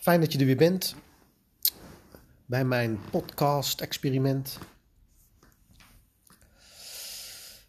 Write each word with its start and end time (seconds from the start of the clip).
Fijn 0.00 0.20
dat 0.20 0.32
je 0.32 0.38
er 0.38 0.46
weer 0.46 0.56
bent 0.56 0.94
bij 2.46 2.64
mijn 2.64 2.98
podcast-experiment. 3.10 4.58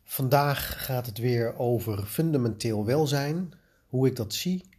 Vandaag 0.04 0.86
gaat 0.86 1.05
het 1.05 1.17
weer 1.17 1.57
over 1.57 2.05
fundamenteel 2.05 2.86
welzijn, 2.86 3.54
hoe 3.88 4.07
ik 4.07 4.15
dat 4.15 4.33
zie 4.33 4.70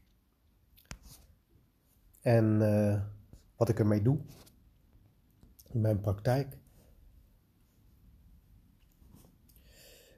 en 2.21 2.61
uh, 2.61 3.01
wat 3.57 3.69
ik 3.69 3.79
ermee 3.79 4.03
doe 4.03 4.19
in 5.73 5.81
mijn 5.81 6.01
praktijk. 6.01 6.57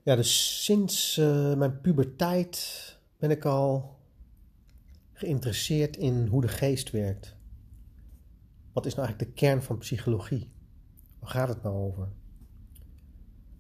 Ja, 0.03 0.16
dus 0.16 0.64
sinds 0.64 1.16
uh, 1.16 1.55
mijn 1.55 1.80
puberteit 1.80 2.98
ben 3.16 3.30
ik 3.30 3.45
al 3.45 3.96
geïnteresseerd 5.14 5.96
in 5.96 6.26
hoe 6.26 6.40
de 6.40 6.48
geest 6.48 6.90
werkt. 6.90 7.36
Wat 8.72 8.86
is 8.86 8.95
nou 8.95 9.06
eigenlijk 9.06 9.36
de 9.36 9.41
kern 9.41 9.62
van 9.62 9.78
psychologie? 9.78 10.50
Waar 11.18 11.30
gaat 11.30 11.48
het 11.48 11.62
nou 11.62 11.77
over? 11.77 12.09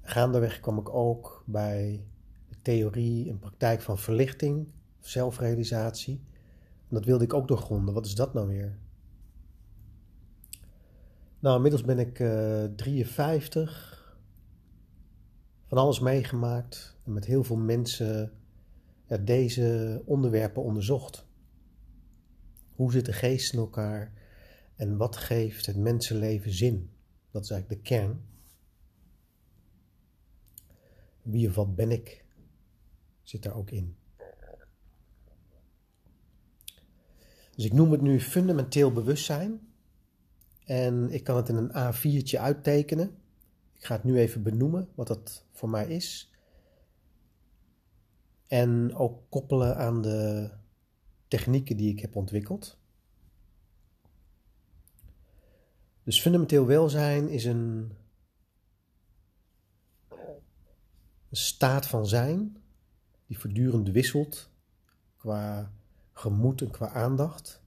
Gaandeweg 0.02 0.60
kwam 0.60 0.78
ik 0.78 0.88
ook 0.88 1.44
bij 1.46 2.04
de 2.48 2.56
theorie 2.62 3.30
en 3.30 3.38
praktijk 3.38 3.80
van 3.80 3.98
verlichting, 3.98 4.68
zelfrealisatie. 5.00 6.20
En 6.88 6.94
dat 6.94 7.04
wilde 7.04 7.24
ik 7.24 7.34
ook 7.34 7.48
doorgronden. 7.48 7.94
Wat 7.94 8.06
is 8.06 8.14
dat 8.14 8.34
nou 8.34 8.46
weer? 8.46 8.78
Nou, 11.38 11.56
inmiddels 11.56 11.84
ben 11.84 11.98
ik 11.98 12.18
uh, 12.18 12.64
53. 12.76 14.16
Van 15.66 15.78
alles 15.78 16.00
meegemaakt. 16.00 16.96
En 17.04 17.12
met 17.12 17.24
heel 17.24 17.44
veel 17.44 17.56
mensen 17.56 18.32
deze 19.20 20.02
onderwerpen 20.04 20.62
onderzocht. 20.62 21.26
Hoe 22.74 22.92
zit 22.92 23.04
de 23.04 23.12
geest 23.12 23.52
in 23.52 23.58
elkaar 23.58 24.12
en 24.76 24.96
wat 24.96 25.16
geeft 25.16 25.66
het 25.66 25.76
mensenleven 25.76 26.52
zin? 26.52 26.90
Dat 27.30 27.44
is 27.44 27.50
eigenlijk 27.50 27.82
de 27.82 27.88
kern. 27.88 28.24
Wie 31.22 31.48
of 31.48 31.54
wat 31.54 31.74
ben 31.74 31.90
ik? 31.90 32.24
Zit 33.22 33.42
daar 33.42 33.56
ook 33.56 33.70
in. 33.70 33.96
Dus 37.54 37.64
ik 37.64 37.72
noem 37.72 37.92
het 37.92 38.00
nu 38.00 38.20
fundamenteel 38.20 38.92
bewustzijn. 38.92 39.60
En 40.64 41.10
ik 41.10 41.24
kan 41.24 41.36
het 41.36 41.48
in 41.48 41.56
een 41.56 41.70
A4'tje 41.70 42.38
uittekenen. 42.38 43.16
Ik 43.72 43.84
ga 43.84 43.94
het 43.94 44.04
nu 44.04 44.18
even 44.18 44.42
benoemen 44.42 44.88
wat 44.94 45.06
dat 45.06 45.44
voor 45.52 45.68
mij 45.68 45.86
is. 45.86 46.32
En 48.46 48.94
ook 48.94 49.22
koppelen 49.28 49.76
aan 49.76 50.02
de 50.02 50.50
technieken 51.36 51.76
die 51.76 51.92
ik 51.92 52.00
heb 52.00 52.16
ontwikkeld. 52.16 52.78
Dus 56.02 56.20
fundamenteel 56.20 56.66
welzijn 56.66 57.28
is 57.28 57.44
een, 57.44 57.92
een 61.28 61.36
staat 61.36 61.86
van 61.86 62.06
zijn 62.06 62.56
die 63.26 63.38
voortdurend 63.38 63.88
wisselt 63.88 64.50
qua 65.16 65.72
gemoed 66.12 66.60
en 66.60 66.70
qua 66.70 66.88
aandacht, 66.88 67.62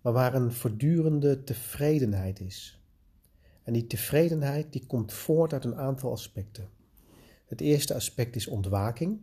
maar 0.00 0.12
waar 0.12 0.34
een 0.34 0.52
voortdurende 0.52 1.44
tevredenheid 1.44 2.40
is. 2.40 2.80
En 3.62 3.72
die 3.72 3.86
tevredenheid 3.86 4.72
die 4.72 4.86
komt 4.86 5.12
voort 5.12 5.52
uit 5.52 5.64
een 5.64 5.76
aantal 5.76 6.12
aspecten. 6.12 6.68
Het 7.44 7.60
eerste 7.60 7.94
aspect 7.94 8.36
is 8.36 8.46
ontwaking. 8.46 9.22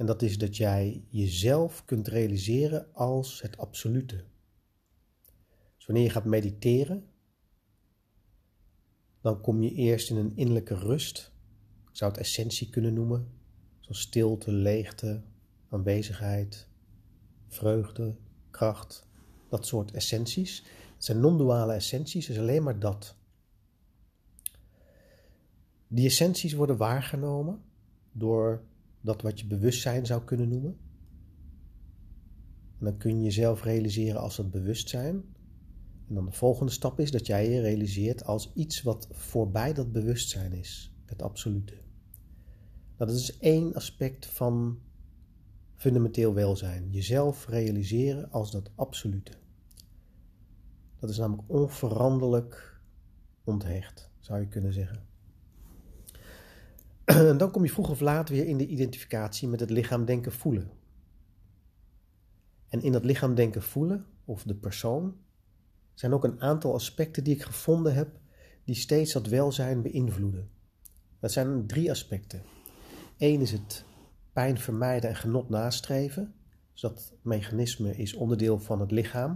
En 0.00 0.06
dat 0.06 0.22
is 0.22 0.38
dat 0.38 0.56
jij 0.56 1.04
jezelf 1.08 1.84
kunt 1.84 2.08
realiseren 2.08 2.94
als 2.94 3.42
het 3.42 3.58
absolute. 3.58 4.24
Dus 5.76 5.86
wanneer 5.86 6.04
je 6.04 6.10
gaat 6.10 6.24
mediteren, 6.24 7.04
dan 9.20 9.40
kom 9.40 9.62
je 9.62 9.72
eerst 9.72 10.10
in 10.10 10.16
een 10.16 10.36
innerlijke 10.36 10.74
rust. 10.74 11.32
Ik 11.90 11.96
zou 11.96 12.10
het 12.10 12.20
essentie 12.20 12.70
kunnen 12.70 12.94
noemen. 12.94 13.32
Zoals 13.80 14.00
stilte, 14.00 14.52
leegte, 14.52 15.22
aanwezigheid, 15.68 16.68
vreugde, 17.48 18.16
kracht. 18.50 19.06
Dat 19.48 19.66
soort 19.66 19.92
essenties. 19.92 20.64
Het 20.94 21.04
zijn 21.04 21.20
non-duale 21.20 21.72
essenties, 21.72 22.28
is 22.28 22.38
alleen 22.38 22.62
maar 22.62 22.78
dat. 22.78 23.16
Die 25.88 26.06
essenties 26.06 26.52
worden 26.52 26.76
waargenomen 26.76 27.62
door 28.12 28.68
dat 29.00 29.22
wat 29.22 29.40
je 29.40 29.46
bewustzijn 29.46 30.06
zou 30.06 30.24
kunnen 30.24 30.48
noemen. 30.48 30.76
En 32.78 32.84
dan 32.84 32.96
kun 32.96 33.16
je 33.16 33.22
jezelf 33.22 33.62
realiseren 33.62 34.20
als 34.20 34.36
dat 34.36 34.50
bewustzijn. 34.50 35.14
En 36.08 36.14
dan 36.14 36.24
de 36.24 36.32
volgende 36.32 36.72
stap 36.72 37.00
is 37.00 37.10
dat 37.10 37.26
jij 37.26 37.50
je 37.50 37.60
realiseert 37.60 38.24
als 38.24 38.52
iets 38.54 38.82
wat 38.82 39.08
voorbij 39.10 39.72
dat 39.72 39.92
bewustzijn 39.92 40.52
is, 40.52 40.94
het 41.04 41.22
absolute. 41.22 41.74
Dat 42.96 43.10
is 43.10 43.38
één 43.38 43.74
aspect 43.74 44.26
van 44.26 44.78
fundamenteel 45.74 46.34
welzijn. 46.34 46.90
Jezelf 46.90 47.48
realiseren 47.48 48.30
als 48.30 48.50
dat 48.50 48.70
absolute. 48.74 49.32
Dat 50.98 51.10
is 51.10 51.18
namelijk 51.18 51.50
onveranderlijk 51.50 52.80
onthecht, 53.44 54.10
zou 54.18 54.40
je 54.40 54.48
kunnen 54.48 54.72
zeggen. 54.72 55.09
En 57.16 57.38
dan 57.38 57.50
kom 57.50 57.64
je 57.64 57.70
vroeg 57.70 57.90
of 57.90 58.00
laat 58.00 58.28
weer 58.28 58.46
in 58.46 58.56
de 58.56 58.66
identificatie 58.66 59.48
met 59.48 59.60
het 59.60 59.70
lichaam 59.70 60.04
denken 60.04 60.32
voelen. 60.32 60.70
En 62.68 62.82
in 62.82 62.92
dat 62.92 63.04
lichaam 63.04 63.34
denken 63.34 63.62
voelen, 63.62 64.06
of 64.24 64.42
de 64.42 64.54
persoon, 64.54 65.16
zijn 65.94 66.12
ook 66.12 66.24
een 66.24 66.40
aantal 66.40 66.74
aspecten 66.74 67.24
die 67.24 67.34
ik 67.34 67.42
gevonden 67.42 67.94
heb 67.94 68.08
die 68.64 68.74
steeds 68.74 69.12
dat 69.12 69.26
welzijn 69.26 69.82
beïnvloeden. 69.82 70.50
Dat 71.20 71.32
zijn 71.32 71.66
drie 71.66 71.90
aspecten. 71.90 72.42
Eén 73.18 73.40
is 73.40 73.52
het 73.52 73.84
pijn 74.32 74.58
vermijden 74.58 75.10
en 75.10 75.16
genot 75.16 75.48
nastreven. 75.48 76.34
Dus 76.72 76.80
dat 76.80 77.12
mechanisme 77.22 77.96
is 77.96 78.14
onderdeel 78.14 78.58
van 78.58 78.80
het 78.80 78.90
lichaam 78.90 79.30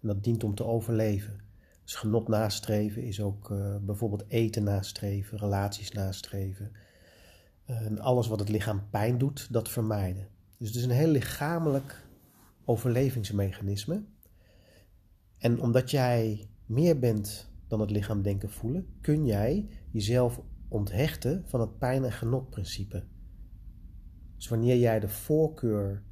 en 0.00 0.08
dat 0.08 0.24
dient 0.24 0.44
om 0.44 0.54
te 0.54 0.64
overleven. 0.64 1.40
Dus 1.84 1.94
genot 1.94 2.28
nastreven 2.28 3.02
is 3.02 3.20
ook 3.20 3.50
uh, 3.50 3.76
bijvoorbeeld 3.80 4.24
eten 4.28 4.62
nastreven, 4.64 5.38
relaties 5.38 5.92
nastreven, 5.92 6.72
en 7.64 7.98
alles 7.98 8.26
wat 8.26 8.38
het 8.38 8.48
lichaam 8.48 8.82
pijn 8.90 9.18
doet, 9.18 9.52
dat 9.52 9.68
vermijden. 9.68 10.28
Dus 10.58 10.68
het 10.68 10.76
is 10.76 10.84
een 10.84 10.90
heel 10.90 11.08
lichamelijk 11.08 12.06
overlevingsmechanisme. 12.64 14.04
En 15.38 15.60
omdat 15.60 15.90
jij 15.90 16.48
meer 16.66 16.98
bent 16.98 17.50
dan 17.68 17.80
het 17.80 17.90
lichaam 17.90 18.22
denken 18.22 18.50
voelen, 18.50 18.86
kun 19.00 19.26
jij 19.26 19.68
jezelf 19.90 20.40
onthechten 20.68 21.42
van 21.46 21.60
het 21.60 21.78
pijn- 21.78 22.04
en 22.04 22.12
genotprincipe. 22.12 23.04
Dus 24.36 24.48
wanneer 24.48 24.78
jij 24.78 25.00
de 25.00 25.08
voorkeur 25.08 26.02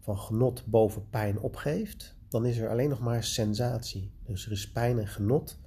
van 0.00 0.18
genot 0.18 0.66
boven 0.66 1.08
pijn 1.10 1.38
opgeeft, 1.38 2.16
dan 2.28 2.46
is 2.46 2.58
er 2.58 2.70
alleen 2.70 2.88
nog 2.88 3.00
maar 3.00 3.24
sensatie. 3.24 4.12
Dus 4.22 4.46
er 4.46 4.52
is 4.52 4.72
pijn 4.72 4.98
en 4.98 5.08
genot, 5.08 5.58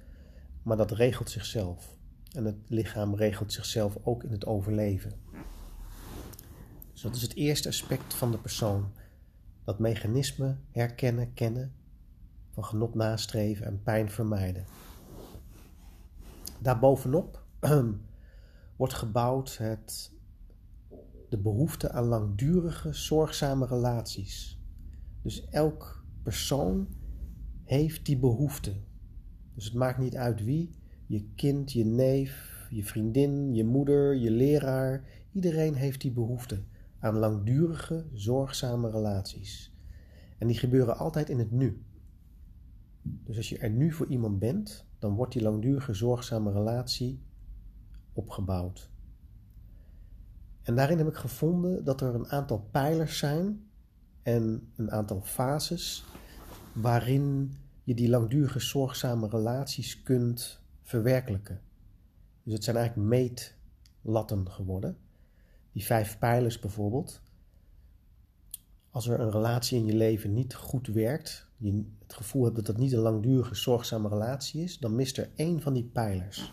maar 0.62 0.76
dat 0.76 0.90
regelt 0.90 1.30
zichzelf. 1.30 1.98
En 2.32 2.44
het 2.44 2.56
lichaam 2.66 3.14
regelt 3.14 3.52
zichzelf 3.52 3.98
ook 4.02 4.24
in 4.24 4.30
het 4.30 4.46
overleven. 4.46 5.12
Dus 6.92 7.02
dat 7.02 7.16
is 7.16 7.22
het 7.22 7.34
eerste 7.34 7.68
aspect 7.68 8.14
van 8.14 8.30
de 8.30 8.38
persoon. 8.38 8.92
Dat 9.64 9.78
mechanisme 9.78 10.56
herkennen, 10.70 11.34
kennen, 11.34 11.72
van 12.50 12.64
genot 12.64 12.94
nastreven 12.94 13.66
en 13.66 13.82
pijn 13.82 14.10
vermijden. 14.10 14.64
Daarbovenop 16.58 17.44
wordt 18.76 18.94
gebouwd 18.94 19.56
het, 19.56 20.12
de 21.28 21.38
behoefte 21.38 21.90
aan 21.90 22.04
langdurige, 22.04 22.92
zorgzame 22.92 23.66
relaties. 23.66 24.60
Dus 25.22 25.48
elk 25.48 26.04
persoon 26.22 26.88
heeft 27.64 28.06
die 28.06 28.18
behoefte. 28.18 28.74
Dus 29.54 29.64
het 29.64 29.74
maakt 29.74 29.98
niet 29.98 30.16
uit 30.16 30.44
wie, 30.44 30.70
je 31.10 31.24
kind, 31.34 31.72
je 31.72 31.84
neef, 31.84 32.66
je 32.70 32.84
vriendin, 32.84 33.54
je 33.54 33.64
moeder, 33.64 34.16
je 34.16 34.30
leraar. 34.30 35.04
Iedereen 35.32 35.74
heeft 35.74 36.00
die 36.00 36.12
behoefte 36.12 36.62
aan 36.98 37.16
langdurige, 37.16 38.06
zorgzame 38.12 38.90
relaties. 38.90 39.72
En 40.38 40.46
die 40.46 40.58
gebeuren 40.58 40.96
altijd 40.96 41.28
in 41.28 41.38
het 41.38 41.50
nu. 41.50 41.82
Dus 43.02 43.36
als 43.36 43.48
je 43.48 43.58
er 43.58 43.70
nu 43.70 43.92
voor 43.92 44.06
iemand 44.06 44.38
bent, 44.38 44.86
dan 44.98 45.14
wordt 45.14 45.32
die 45.32 45.42
langdurige, 45.42 45.94
zorgzame 45.94 46.52
relatie 46.52 47.22
opgebouwd. 48.12 48.90
En 50.62 50.76
daarin 50.76 50.98
heb 50.98 51.08
ik 51.08 51.14
gevonden 51.14 51.84
dat 51.84 52.00
er 52.00 52.14
een 52.14 52.28
aantal 52.28 52.68
pijlers 52.70 53.18
zijn 53.18 53.64
en 54.22 54.72
een 54.76 54.90
aantal 54.90 55.20
fases 55.20 56.04
waarin 56.72 57.52
je 57.84 57.94
die 57.94 58.08
langdurige, 58.08 58.60
zorgzame 58.60 59.28
relaties 59.28 60.02
kunt 60.02 60.60
verwerkelijken. 60.90 61.60
Dus 62.42 62.52
het 62.52 62.64
zijn 62.64 62.76
eigenlijk 62.76 63.08
meetlatten 63.08 64.50
geworden. 64.50 64.96
Die 65.72 65.84
vijf 65.84 66.18
pijlers 66.18 66.58
bijvoorbeeld. 66.58 67.22
als 68.90 69.08
er 69.08 69.20
een 69.20 69.30
relatie 69.30 69.78
in 69.78 69.86
je 69.86 69.94
leven 69.94 70.34
niet 70.34 70.54
goed 70.54 70.86
werkt, 70.86 71.46
je 71.56 71.84
het 71.98 72.14
gevoel 72.14 72.44
hebt 72.44 72.56
dat 72.56 72.66
het 72.66 72.76
niet 72.76 72.92
een 72.92 72.98
langdurige, 72.98 73.54
zorgzame 73.54 74.08
relatie 74.08 74.62
is, 74.62 74.78
dan 74.78 74.94
mist 74.94 75.18
er 75.18 75.30
één 75.34 75.60
van 75.60 75.72
die 75.72 75.84
pijlers. 75.84 76.52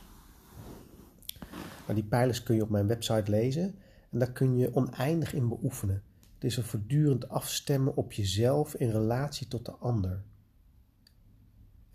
Maar 1.86 1.96
die 1.96 2.04
pijlers 2.04 2.44
kun 2.44 2.56
je 2.56 2.62
op 2.62 2.70
mijn 2.70 2.88
website 2.88 3.32
lezen 3.32 3.76
en 4.10 4.20
daar 4.20 4.32
kun 4.32 4.58
je 4.58 4.76
oneindig 4.76 5.34
in 5.34 5.48
beoefenen. 5.48 6.04
Het 6.34 6.44
is 6.44 6.58
een 6.58 6.64
voortdurend 6.64 7.30
afstemmen 7.30 7.96
op 7.96 8.12
jezelf 8.12 8.76
in 8.76 8.90
relatie 8.90 9.48
tot 9.48 9.66
de 9.66 9.72
ander. 9.72 10.24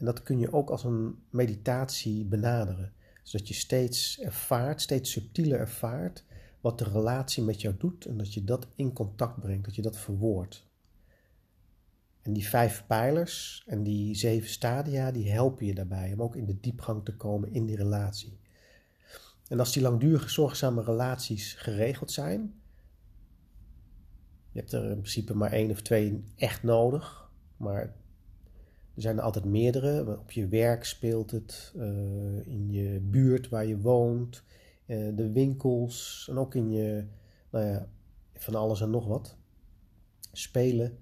En 0.02 0.08
dat 0.08 0.22
kun 0.22 0.38
je 0.38 0.52
ook 0.52 0.70
als 0.70 0.84
een 0.84 1.18
meditatie 1.30 2.24
benaderen. 2.24 2.92
Zodat 3.22 3.48
je 3.48 3.54
steeds 3.54 4.20
ervaart, 4.20 4.80
steeds 4.80 5.10
subtieler 5.10 5.58
ervaart 5.58 6.24
wat 6.60 6.78
de 6.78 6.84
relatie 6.84 7.42
met 7.42 7.60
jou 7.60 7.74
doet 7.78 8.04
en 8.04 8.16
dat 8.16 8.34
je 8.34 8.44
dat 8.44 8.66
in 8.74 8.92
contact 8.92 9.40
brengt, 9.40 9.64
dat 9.64 9.74
je 9.74 9.82
dat 9.82 9.96
verwoordt. 9.96 10.66
En 12.22 12.32
die 12.32 12.48
vijf 12.48 12.84
pijlers 12.86 13.64
en 13.66 13.82
die 13.82 14.14
zeven 14.14 14.48
stadia, 14.48 15.10
die 15.10 15.30
helpen 15.30 15.66
je 15.66 15.74
daarbij 15.74 16.12
om 16.12 16.22
ook 16.22 16.36
in 16.36 16.46
de 16.46 16.60
diepgang 16.60 17.04
te 17.04 17.16
komen 17.16 17.52
in 17.52 17.66
die 17.66 17.76
relatie. 17.76 18.38
En 19.48 19.58
als 19.58 19.72
die 19.72 19.82
langdurige 19.82 20.28
zorgzame 20.28 20.82
relaties 20.82 21.54
geregeld 21.54 22.10
zijn, 22.10 22.54
je 24.50 24.58
hebt 24.58 24.72
er 24.72 24.84
in 24.84 25.00
principe 25.00 25.34
maar 25.34 25.52
één 25.52 25.70
of 25.70 25.82
twee 25.82 26.24
echt 26.36 26.62
nodig, 26.62 27.30
maar 27.56 28.00
er 28.94 29.02
zijn 29.02 29.16
er 29.16 29.22
altijd 29.22 29.44
meerdere. 29.44 30.18
Op 30.18 30.30
je 30.30 30.48
werk 30.48 30.84
speelt 30.84 31.30
het, 31.30 31.72
uh, 31.76 32.46
in 32.46 32.70
je 32.70 33.00
buurt 33.00 33.48
waar 33.48 33.66
je 33.66 33.80
woont, 33.80 34.44
uh, 34.86 35.16
de 35.16 35.32
winkels 35.32 36.26
en 36.30 36.38
ook 36.38 36.54
in 36.54 36.70
je, 36.70 37.04
nou 37.50 37.64
ja, 37.64 37.88
van 38.34 38.54
alles 38.54 38.80
en 38.80 38.90
nog 38.90 39.06
wat. 39.06 39.36
Spelen 40.32 40.98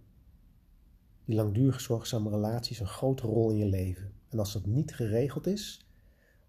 die 1.25 1.37
langdurige 1.37 1.81
zorgzame 1.81 2.31
relaties 2.31 2.81
een 2.81 2.87
grote 2.87 3.27
rol 3.27 3.51
in 3.51 3.57
je 3.57 3.67
leven. 3.67 4.13
En 4.29 4.39
als 4.39 4.53
dat 4.53 4.67
niet 4.67 4.95
geregeld 4.95 5.47
is, 5.47 5.87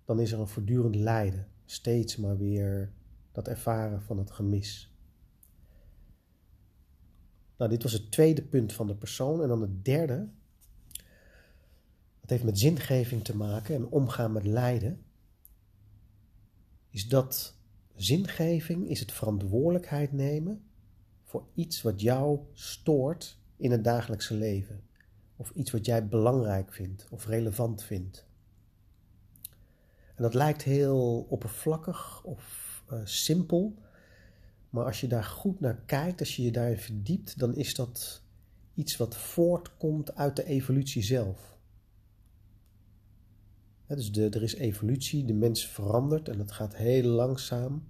dan 0.05 0.19
is 0.19 0.31
er 0.31 0.39
een 0.39 0.47
voortdurend 0.47 0.95
lijden. 0.95 1.47
Steeds 1.65 2.17
maar 2.17 2.37
weer 2.37 2.91
dat 3.31 3.47
ervaren 3.47 4.01
van 4.01 4.17
het 4.17 4.31
gemis. 4.31 4.95
Nou, 7.57 7.69
dit 7.69 7.83
was 7.83 7.91
het 7.91 8.11
tweede 8.11 8.41
punt 8.41 8.73
van 8.73 8.87
de 8.87 8.95
persoon. 8.95 9.41
En 9.41 9.47
dan 9.47 9.61
het 9.61 9.85
derde. 9.85 10.29
Dat 12.21 12.29
heeft 12.29 12.43
met 12.43 12.59
zingeving 12.59 13.23
te 13.23 13.35
maken 13.35 13.75
en 13.75 13.87
omgaan 13.87 14.31
met 14.31 14.45
lijden. 14.45 15.03
Is 16.89 17.07
dat 17.07 17.55
zingeving 17.95 18.89
is 18.89 18.99
het 18.99 19.11
verantwoordelijkheid 19.11 20.11
nemen 20.11 20.63
voor 21.23 21.47
iets 21.53 21.81
wat 21.81 22.01
jou 22.01 22.39
stoort 22.53 23.37
in 23.55 23.71
het 23.71 23.83
dagelijkse 23.83 24.33
leven. 24.33 24.83
Of 25.35 25.51
iets 25.53 25.71
wat 25.71 25.85
jij 25.85 26.07
belangrijk 26.07 26.73
vindt 26.73 27.07
of 27.09 27.25
relevant 27.25 27.83
vindt. 27.83 28.25
En 30.15 30.23
dat 30.23 30.33
lijkt 30.33 30.63
heel 30.63 31.25
oppervlakkig 31.29 32.23
of 32.23 32.83
uh, 32.91 32.99
simpel. 33.03 33.73
Maar 34.69 34.85
als 34.85 35.01
je 35.01 35.07
daar 35.07 35.23
goed 35.23 35.59
naar 35.59 35.81
kijkt, 35.85 36.19
als 36.19 36.35
je 36.35 36.43
je 36.43 36.51
daarin 36.51 36.77
verdiept, 36.77 37.39
dan 37.39 37.55
is 37.55 37.75
dat 37.75 38.21
iets 38.73 38.97
wat 38.97 39.17
voortkomt 39.17 40.15
uit 40.15 40.35
de 40.35 40.45
evolutie 40.45 41.03
zelf. 41.03 41.57
Dus 43.95 44.11
de, 44.11 44.29
er 44.29 44.43
is 44.43 44.55
evolutie, 44.55 45.25
de 45.25 45.33
mens 45.33 45.67
verandert 45.67 46.29
en 46.29 46.37
dat 46.37 46.51
gaat 46.51 46.75
heel 46.75 47.03
langzaam. 47.03 47.87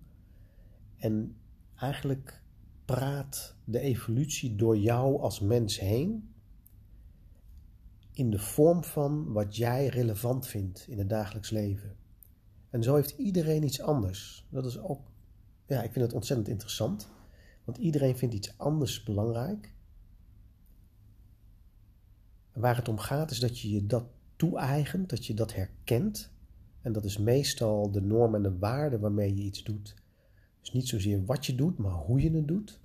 En 0.97 1.35
eigenlijk 1.75 2.41
praat 2.85 3.55
de 3.63 3.79
evolutie 3.79 4.55
door 4.55 4.77
jou 4.77 5.19
als 5.19 5.39
mens 5.39 5.79
heen 5.79 6.33
in 8.11 8.29
de 8.29 8.39
vorm 8.39 8.83
van 8.83 9.31
wat 9.31 9.55
jij 9.55 9.87
relevant 9.87 10.47
vindt 10.47 10.85
in 10.87 10.97
het 10.97 11.09
dagelijks 11.09 11.49
leven. 11.49 11.95
En 12.69 12.83
zo 12.83 12.95
heeft 12.95 13.11
iedereen 13.17 13.63
iets 13.63 13.81
anders. 13.81 14.47
Dat 14.49 14.65
is 14.65 14.79
ook, 14.79 15.11
ja, 15.65 15.83
ik 15.83 15.91
vind 15.91 16.05
het 16.05 16.13
ontzettend 16.13 16.49
interessant, 16.49 17.09
want 17.63 17.77
iedereen 17.77 18.17
vindt 18.17 18.35
iets 18.35 18.57
anders 18.57 19.03
belangrijk. 19.03 19.73
Waar 22.53 22.75
het 22.75 22.87
om 22.87 22.97
gaat 22.97 23.31
is 23.31 23.39
dat 23.39 23.59
je 23.59 23.69
je 23.69 23.85
dat 23.85 24.05
toe-eigent, 24.41 25.09
dat 25.09 25.25
je 25.25 25.33
dat 25.33 25.53
herkent. 25.53 26.31
En 26.81 26.91
dat 26.91 27.05
is 27.05 27.17
meestal 27.17 27.91
de 27.91 28.01
norm 28.01 28.35
en 28.35 28.41
de 28.41 28.57
waarde 28.57 28.99
waarmee 28.99 29.35
je 29.35 29.43
iets 29.43 29.63
doet. 29.63 29.95
Dus 30.59 30.71
niet 30.71 30.87
zozeer 30.87 31.25
wat 31.25 31.45
je 31.45 31.55
doet, 31.55 31.77
maar 31.77 31.91
hoe 31.91 32.21
je 32.21 32.31
het 32.31 32.47
doet. 32.47 32.79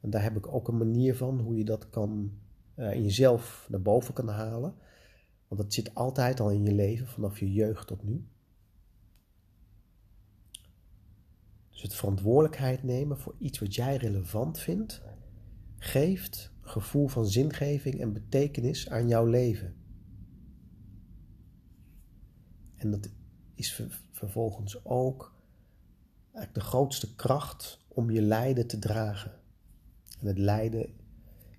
En 0.00 0.10
daar 0.10 0.22
heb 0.22 0.36
ik 0.36 0.46
ook 0.46 0.68
een 0.68 0.76
manier 0.76 1.16
van 1.16 1.40
hoe 1.40 1.56
je 1.56 1.64
dat 1.64 1.90
kan 1.90 2.32
uh, 2.76 2.92
in 2.92 3.02
jezelf 3.02 3.66
naar 3.70 3.82
boven 3.82 4.14
kan 4.14 4.28
halen. 4.28 4.74
Want 5.48 5.60
dat 5.60 5.72
zit 5.72 5.94
altijd 5.94 6.40
al 6.40 6.50
in 6.50 6.64
je 6.64 6.74
leven, 6.74 7.06
vanaf 7.06 7.38
je 7.38 7.52
jeugd 7.52 7.86
tot 7.86 8.02
nu. 8.02 8.26
Dus 11.70 11.82
het 11.82 11.94
verantwoordelijkheid 11.94 12.82
nemen 12.82 13.18
voor 13.18 13.34
iets 13.38 13.58
wat 13.58 13.74
jij 13.74 13.96
relevant 13.96 14.58
vindt, 14.58 15.02
geeft 15.78 16.52
gevoel 16.68 17.08
van 17.08 17.26
zingeving 17.26 18.00
en 18.00 18.12
betekenis 18.12 18.90
aan 18.90 19.08
jouw 19.08 19.24
leven. 19.24 19.74
En 22.76 22.90
dat 22.90 23.08
is 23.54 23.82
vervolgens 24.10 24.84
ook 24.84 25.36
eigenlijk 26.22 26.54
de 26.54 26.70
grootste 26.70 27.14
kracht 27.14 27.86
om 27.88 28.10
je 28.10 28.22
lijden 28.22 28.66
te 28.66 28.78
dragen. 28.78 29.32
En 30.20 30.26
het 30.26 30.38
lijden 30.38 30.86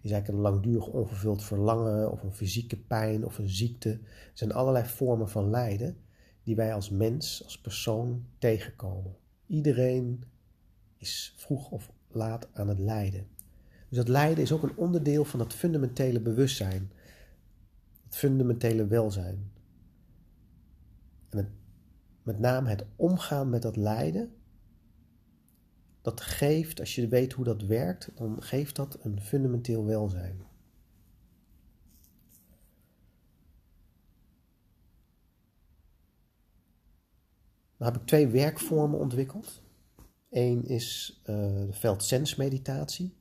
is 0.01 0.11
eigenlijk 0.11 0.27
een 0.27 0.51
langdurig 0.51 0.87
onvervuld 0.87 1.43
verlangen 1.43 2.11
of 2.11 2.23
een 2.23 2.33
fysieke 2.33 2.77
pijn 2.77 3.25
of 3.25 3.37
een 3.37 3.49
ziekte. 3.49 3.89
Er 3.89 4.31
zijn 4.33 4.51
allerlei 4.51 4.85
vormen 4.85 5.29
van 5.29 5.49
lijden 5.49 5.97
die 6.43 6.55
wij 6.55 6.73
als 6.73 6.89
mens, 6.89 7.43
als 7.43 7.61
persoon 7.61 8.25
tegenkomen. 8.37 9.15
Iedereen 9.47 10.23
is 10.97 11.33
vroeg 11.37 11.71
of 11.71 11.91
laat 12.07 12.47
aan 12.53 12.67
het 12.67 12.79
lijden. 12.79 13.27
Dus 13.89 13.97
dat 13.97 14.07
lijden 14.07 14.43
is 14.43 14.51
ook 14.51 14.63
een 14.63 14.77
onderdeel 14.77 15.25
van 15.25 15.39
het 15.39 15.53
fundamentele 15.53 16.19
bewustzijn, 16.19 16.91
het 18.03 18.15
fundamentele 18.15 18.87
welzijn. 18.87 19.51
En 21.29 21.37
het, 21.37 21.49
met 22.23 22.39
name 22.39 22.69
het 22.69 22.85
omgaan 22.95 23.49
met 23.49 23.61
dat 23.61 23.75
lijden 23.75 24.33
dat 26.01 26.21
geeft, 26.21 26.79
als 26.79 26.95
je 26.95 27.07
weet 27.07 27.33
hoe 27.33 27.45
dat 27.45 27.61
werkt, 27.61 28.11
dan 28.15 28.41
geeft 28.41 28.75
dat 28.75 28.97
een 29.01 29.21
fundamenteel 29.21 29.85
welzijn. 29.85 30.47
Dan 37.77 37.87
heb 37.87 37.95
ik 37.95 38.07
twee 38.07 38.27
werkvormen 38.27 38.99
ontwikkeld. 38.99 39.61
Eén 40.29 40.65
is 40.65 41.19
uh, 41.21 41.25
de 41.25 41.67
veldsens-meditatie. 41.71 43.17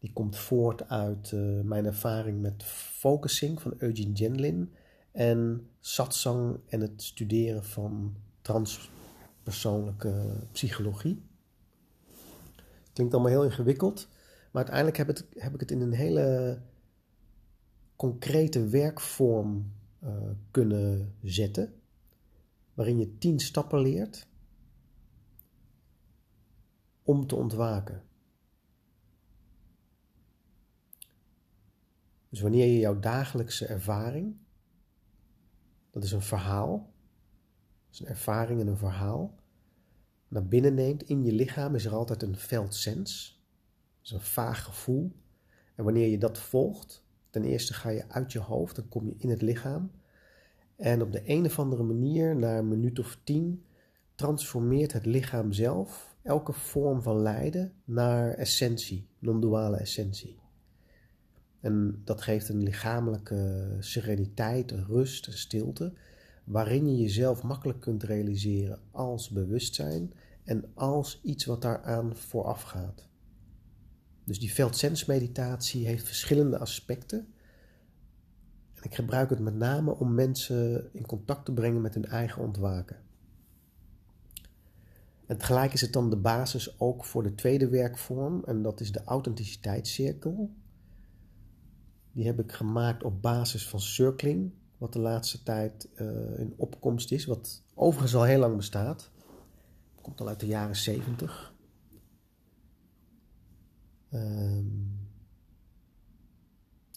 Die 0.00 0.12
komt 0.12 0.36
voort 0.36 0.88
uit 0.88 1.30
uh, 1.30 1.60
mijn 1.60 1.84
ervaring 1.84 2.40
met 2.40 2.64
focusing 2.64 3.62
van 3.62 3.74
Eugene 3.78 4.16
Genlin 4.16 4.72
en 5.12 5.68
satsang 5.80 6.60
en 6.66 6.80
het 6.80 7.02
studeren 7.02 7.64
van 7.64 8.16
trans 8.40 8.90
persoonlijke 9.42 10.36
psychologie. 10.52 11.22
Klinkt 12.92 13.14
allemaal 13.14 13.32
heel 13.32 13.44
ingewikkeld, 13.44 14.08
maar 14.50 14.62
uiteindelijk 14.62 14.96
heb, 14.96 15.06
het, 15.06 15.26
heb 15.34 15.54
ik 15.54 15.60
het 15.60 15.70
in 15.70 15.80
een 15.80 15.92
hele 15.92 16.58
concrete 17.96 18.66
werkvorm 18.66 19.72
uh, 20.04 20.10
kunnen 20.50 21.14
zetten, 21.22 21.74
waarin 22.74 22.98
je 22.98 23.18
tien 23.18 23.40
stappen 23.40 23.80
leert 23.80 24.26
om 27.02 27.26
te 27.26 27.34
ontwaken. 27.34 28.02
Dus 32.30 32.40
wanneer 32.40 32.66
je 32.66 32.78
jouw 32.78 32.98
dagelijkse 32.98 33.66
ervaring, 33.66 34.36
dat 35.90 36.04
is 36.04 36.12
een 36.12 36.22
verhaal, 36.22 36.92
dat 37.86 37.94
is 37.94 38.00
een 38.00 38.06
ervaring 38.06 38.60
en 38.60 38.66
een 38.66 38.76
verhaal, 38.76 39.34
naar 40.28 40.46
binnen 40.46 40.74
neemt 40.74 41.02
in 41.02 41.24
je 41.24 41.32
lichaam, 41.32 41.74
is 41.74 41.84
er 41.84 41.94
altijd 41.94 42.22
een 42.22 42.36
veldsens. 42.36 43.42
Dat 43.96 44.04
is 44.04 44.10
een 44.10 44.20
vaag 44.20 44.64
gevoel. 44.64 45.12
En 45.74 45.84
wanneer 45.84 46.08
je 46.08 46.18
dat 46.18 46.38
volgt, 46.38 47.04
ten 47.30 47.44
eerste 47.44 47.74
ga 47.74 47.88
je 47.88 48.08
uit 48.08 48.32
je 48.32 48.38
hoofd, 48.38 48.76
dan 48.76 48.88
kom 48.88 49.06
je 49.06 49.14
in 49.18 49.30
het 49.30 49.42
lichaam. 49.42 49.90
En 50.76 51.02
op 51.02 51.12
de 51.12 51.22
een 51.24 51.44
of 51.44 51.58
andere 51.58 51.82
manier, 51.82 52.36
na 52.36 52.58
een 52.58 52.68
minuut 52.68 52.98
of 52.98 53.18
tien, 53.24 53.64
transformeert 54.14 54.92
het 54.92 55.06
lichaam 55.06 55.52
zelf 55.52 56.16
elke 56.22 56.52
vorm 56.52 57.02
van 57.02 57.22
lijden 57.22 57.72
naar 57.84 58.32
essentie, 58.32 59.06
non-duale 59.18 59.76
essentie. 59.76 60.38
En 61.60 62.02
dat 62.04 62.22
geeft 62.22 62.48
een 62.48 62.62
lichamelijke 62.62 63.76
sereniteit, 63.78 64.70
rust 64.70 65.26
en 65.26 65.38
stilte 65.38 65.92
waarin 66.44 66.90
je 66.90 67.02
jezelf 67.02 67.42
makkelijk 67.42 67.80
kunt 67.80 68.02
realiseren 68.02 68.78
als 68.90 69.28
bewustzijn 69.28 70.12
en 70.44 70.64
als 70.74 71.20
iets 71.22 71.44
wat 71.44 71.62
daaraan 71.62 72.16
vooraf 72.16 72.62
gaat. 72.62 73.08
Dus 74.24 74.40
die 74.40 74.52
veldsensmeditatie 74.52 75.86
heeft 75.86 76.06
verschillende 76.06 76.58
aspecten. 76.58 77.26
En 78.74 78.82
ik 78.82 78.94
gebruik 78.94 79.30
het 79.30 79.38
met 79.38 79.54
name 79.54 79.94
om 79.94 80.14
mensen 80.14 80.88
in 80.92 81.06
contact 81.06 81.44
te 81.44 81.52
brengen 81.52 81.80
met 81.80 81.94
hun 81.94 82.06
eigen 82.06 82.42
ontwaken. 82.42 82.96
En 85.26 85.38
tegelijk 85.38 85.72
is 85.72 85.80
het 85.80 85.92
dan 85.92 86.10
de 86.10 86.16
basis 86.16 86.80
ook 86.80 87.04
voor 87.04 87.22
de 87.22 87.34
tweede 87.34 87.68
werkvorm, 87.68 88.44
en 88.44 88.62
dat 88.62 88.80
is 88.80 88.92
de 88.92 89.04
authenticiteitscirkel. 89.04 90.50
Die 92.12 92.26
heb 92.26 92.40
ik 92.40 92.52
gemaakt 92.52 93.02
op 93.02 93.22
basis 93.22 93.68
van 93.68 93.80
circling, 93.80 94.52
wat 94.78 94.92
de 94.92 94.98
laatste 94.98 95.42
tijd 95.42 95.88
uh, 95.94 96.38
in 96.38 96.54
opkomst 96.56 97.12
is, 97.12 97.24
wat 97.24 97.62
overigens 97.74 98.14
al 98.14 98.22
heel 98.22 98.38
lang 98.38 98.56
bestaat. 98.56 99.10
Komt 100.00 100.20
al 100.20 100.28
uit 100.28 100.40
de 100.40 100.46
jaren 100.46 100.76
zeventig. 100.76 101.54
Um, 104.12 104.98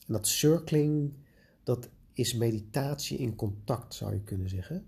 en 0.05 0.13
dat 0.13 0.27
circling, 0.27 1.13
dat 1.63 1.89
is 2.13 2.33
meditatie 2.33 3.17
in 3.17 3.35
contact, 3.35 3.93
zou 3.93 4.13
je 4.13 4.21
kunnen 4.21 4.49
zeggen. 4.49 4.85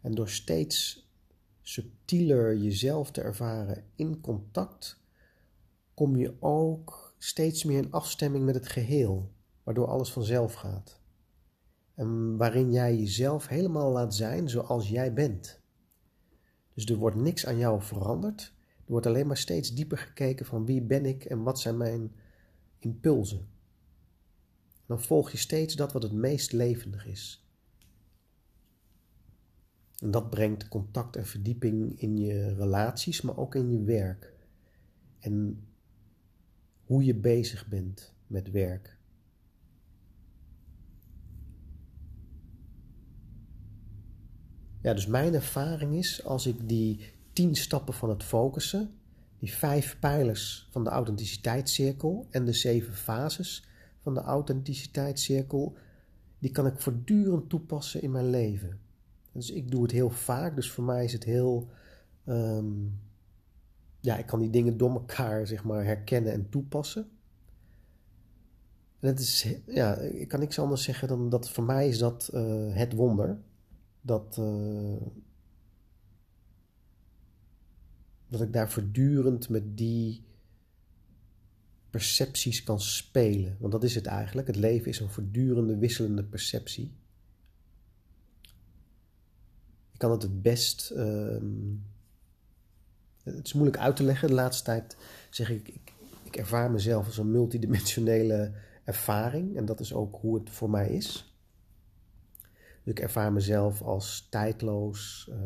En 0.00 0.14
door 0.14 0.28
steeds 0.28 1.08
subtieler 1.62 2.56
jezelf 2.56 3.10
te 3.10 3.20
ervaren 3.20 3.84
in 3.94 4.20
contact, 4.20 5.00
kom 5.94 6.16
je 6.16 6.34
ook 6.40 7.05
steeds 7.18 7.64
meer 7.64 7.78
in 7.78 7.92
afstemming 7.92 8.44
met 8.44 8.54
het 8.54 8.68
geheel, 8.68 9.32
waardoor 9.62 9.86
alles 9.86 10.12
vanzelf 10.12 10.54
gaat. 10.54 11.00
En 11.94 12.36
waarin 12.36 12.72
jij 12.72 12.96
jezelf 12.96 13.48
helemaal 13.48 13.92
laat 13.92 14.14
zijn 14.14 14.48
zoals 14.48 14.88
jij 14.88 15.12
bent. 15.12 15.60
Dus 16.74 16.84
er 16.84 16.96
wordt 16.96 17.16
niks 17.16 17.46
aan 17.46 17.58
jou 17.58 17.82
veranderd. 17.82 18.54
Er 18.76 18.92
wordt 18.92 19.06
alleen 19.06 19.26
maar 19.26 19.36
steeds 19.36 19.74
dieper 19.74 19.98
gekeken 19.98 20.46
van 20.46 20.66
wie 20.66 20.82
ben 20.82 21.06
ik 21.06 21.24
en 21.24 21.42
wat 21.42 21.60
zijn 21.60 21.76
mijn 21.76 22.12
impulsen. 22.78 23.48
Dan 24.86 25.00
volg 25.00 25.30
je 25.30 25.38
steeds 25.38 25.74
dat 25.74 25.92
wat 25.92 26.02
het 26.02 26.12
meest 26.12 26.52
levendig 26.52 27.06
is. 27.06 27.46
En 29.98 30.10
dat 30.10 30.30
brengt 30.30 30.68
contact 30.68 31.16
en 31.16 31.26
verdieping 31.26 32.00
in 32.00 32.16
je 32.16 32.54
relaties, 32.54 33.20
maar 33.20 33.36
ook 33.36 33.54
in 33.54 33.70
je 33.70 33.82
werk. 33.82 34.34
En 35.18 35.65
hoe 36.86 37.04
je 37.04 37.14
bezig 37.14 37.66
bent 37.68 38.14
met 38.26 38.50
werk. 38.50 38.96
Ja, 44.80 44.94
dus 44.94 45.06
mijn 45.06 45.34
ervaring 45.34 45.94
is 45.94 46.24
als 46.24 46.46
ik 46.46 46.68
die 46.68 47.12
tien 47.32 47.54
stappen 47.54 47.94
van 47.94 48.08
het 48.08 48.22
focussen, 48.22 48.90
die 49.38 49.52
vijf 49.52 49.98
pijlers 49.98 50.68
van 50.70 50.84
de 50.84 50.90
authenticiteitscirkel 50.90 52.26
en 52.30 52.44
de 52.44 52.52
zeven 52.52 52.94
fases 52.94 53.68
van 54.00 54.14
de 54.14 54.20
authenticiteitscirkel, 54.20 55.76
die 56.38 56.50
kan 56.50 56.66
ik 56.66 56.78
voortdurend 56.78 57.48
toepassen 57.48 58.02
in 58.02 58.10
mijn 58.10 58.30
leven. 58.30 58.80
Dus 59.32 59.50
ik 59.50 59.70
doe 59.70 59.82
het 59.82 59.90
heel 59.90 60.10
vaak, 60.10 60.54
dus 60.54 60.70
voor 60.70 60.84
mij 60.84 61.04
is 61.04 61.12
het 61.12 61.24
heel. 61.24 61.68
Ehm, 62.24 62.74
ja, 64.06 64.16
ik 64.16 64.26
kan 64.26 64.40
die 64.40 64.50
dingen 64.50 64.76
door 64.76 64.90
elkaar 64.90 65.46
zeg 65.46 65.64
maar, 65.64 65.84
herkennen 65.84 66.32
en 66.32 66.48
toepassen. 66.48 67.08
En 69.00 69.14
is, 69.14 69.46
ja, 69.66 69.96
ik 69.96 70.28
kan 70.28 70.40
niks 70.40 70.58
anders 70.58 70.82
zeggen 70.82 71.08
dan 71.08 71.28
dat 71.28 71.50
voor 71.50 71.64
mij 71.64 71.88
is 71.88 71.98
dat 71.98 72.30
uh, 72.34 72.74
het 72.74 72.92
wonder. 72.92 73.38
Dat, 74.00 74.36
uh, 74.40 74.96
dat 78.28 78.40
ik 78.40 78.52
daar 78.52 78.70
voortdurend 78.70 79.48
met 79.48 79.76
die 79.76 80.24
percepties 81.90 82.62
kan 82.62 82.80
spelen. 82.80 83.56
Want 83.60 83.72
dat 83.72 83.84
is 83.84 83.94
het 83.94 84.06
eigenlijk. 84.06 84.46
Het 84.46 84.56
leven 84.56 84.90
is 84.90 85.00
een 85.00 85.10
voortdurende 85.10 85.76
wisselende 85.76 86.24
perceptie. 86.24 86.92
Ik 89.92 89.98
kan 89.98 90.10
het 90.10 90.22
het 90.22 90.42
best. 90.42 90.90
Ehm, 90.90 91.74
het 93.34 93.46
is 93.46 93.52
moeilijk 93.52 93.78
uit 93.78 93.96
te 93.96 94.02
leggen. 94.02 94.28
De 94.28 94.34
laatste 94.34 94.64
tijd 94.64 94.96
zeg 95.30 95.50
ik, 95.50 95.68
ik, 95.68 95.92
ik 96.22 96.36
ervaar 96.36 96.70
mezelf 96.70 97.06
als 97.06 97.18
een 97.18 97.30
multidimensionele 97.30 98.52
ervaring. 98.84 99.56
En 99.56 99.64
dat 99.64 99.80
is 99.80 99.94
ook 99.94 100.16
hoe 100.20 100.38
het 100.38 100.50
voor 100.50 100.70
mij 100.70 100.88
is. 100.88 101.34
Dus 102.82 102.94
ik 102.94 103.00
ervaar 103.00 103.32
mezelf 103.32 103.82
als 103.82 104.26
tijdloos, 104.30 105.30
uh, 105.30 105.36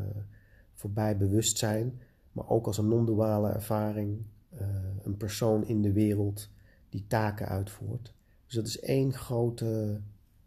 voorbij 0.75 1.17
bewustzijn, 1.17 2.01
maar 2.33 2.49
ook 2.49 2.67
als 2.67 2.79
een 2.79 2.89
non-duale 2.89 3.51
ervaring, 3.51 4.27
uh, 4.53 4.61
een 5.03 5.17
persoon 5.17 5.67
in 5.67 5.83
de 5.83 5.93
wereld 5.93 6.49
die 6.89 7.07
taken 7.07 7.49
uitvoert. 7.49 8.15
Dus 8.47 8.55
dat 8.55 8.67
is 8.67 8.81
één 8.81 9.13
grote 9.13 10.01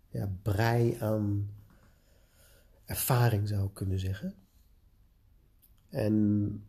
ja, 0.09 0.31
brei 0.41 0.97
aan 0.99 1.49
ervaring, 2.85 3.47
zou 3.47 3.65
ik 3.65 3.73
kunnen 3.73 3.99
zeggen. 3.99 4.35
En 5.89 6.63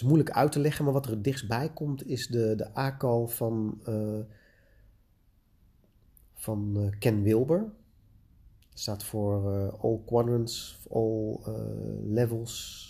is 0.00 0.02
moeilijk 0.02 0.30
uit 0.30 0.52
te 0.52 0.60
leggen, 0.60 0.84
maar 0.84 0.92
wat 0.92 1.06
er 1.06 1.22
dichtstbij 1.22 1.72
komt 1.72 2.06
is 2.06 2.26
de, 2.26 2.54
de 2.56 2.74
ACAL 2.74 3.26
van, 3.26 3.80
uh, 3.88 4.20
van 6.34 6.74
uh, 6.76 6.88
Ken 6.98 7.22
Wilber. 7.22 7.72
Dat 8.70 8.78
staat 8.78 9.04
voor 9.04 9.54
uh, 9.54 9.82
All 9.82 10.00
Quadrants, 10.06 10.86
All 10.90 11.38
Levels. 12.04 12.86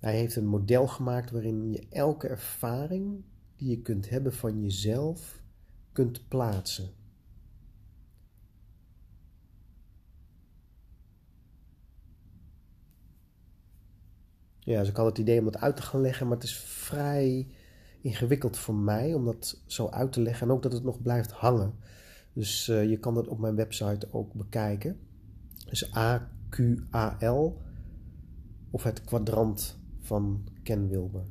Hij 0.00 0.16
heeft 0.16 0.36
een 0.36 0.46
model 0.46 0.86
gemaakt 0.86 1.30
waarin 1.30 1.72
je 1.72 1.86
elke 1.90 2.28
ervaring 2.28 3.24
die 3.56 3.68
je 3.68 3.82
kunt 3.82 4.08
hebben 4.08 4.32
van 4.32 4.62
jezelf 4.62 5.42
kunt 5.92 6.28
plaatsen. 6.28 6.88
Ja, 14.66 14.78
dus 14.78 14.88
ik 14.88 14.96
had 14.96 15.06
het 15.06 15.18
idee 15.18 15.38
om 15.38 15.44
dat 15.44 15.60
uit 15.60 15.76
te 15.76 15.82
gaan 15.82 16.00
leggen, 16.00 16.26
maar 16.26 16.36
het 16.36 16.44
is 16.44 16.56
vrij 16.56 17.48
ingewikkeld 18.00 18.56
voor 18.56 18.74
mij 18.74 19.14
om 19.14 19.24
dat 19.24 19.62
zo 19.66 19.88
uit 19.88 20.12
te 20.12 20.20
leggen 20.20 20.46
en 20.46 20.52
ook 20.54 20.62
dat 20.62 20.72
het 20.72 20.82
nog 20.82 21.02
blijft 21.02 21.30
hangen. 21.30 21.74
Dus 22.32 22.68
uh, 22.68 22.90
je 22.90 22.98
kan 22.98 23.14
dat 23.14 23.28
op 23.28 23.38
mijn 23.38 23.54
website 23.54 24.08
ook 24.10 24.34
bekijken. 24.34 24.98
Dus 25.68 25.90
AQAL 25.90 27.62
of 28.70 28.82
het 28.82 29.04
kwadrant 29.04 29.78
van 29.98 30.48
Ken 30.62 30.88
Wilber. 30.88 31.24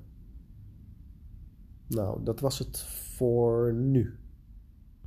Nou, 1.87 2.23
dat 2.23 2.39
was 2.39 2.59
het 2.59 2.79
voor 3.15 3.73
nu. 3.73 4.19